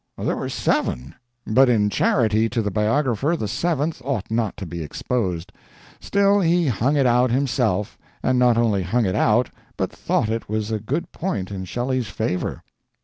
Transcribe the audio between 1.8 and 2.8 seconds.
charity to the